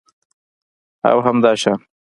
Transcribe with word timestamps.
او 1.03 1.21
همداشان 1.21 1.85